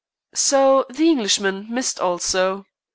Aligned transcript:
So 0.33 0.87
the 0.91 1.07
Englishman 1.11 1.67
missed 1.69 1.99
also. 1.99 2.65